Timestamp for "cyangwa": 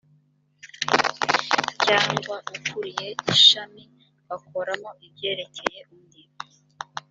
1.85-2.35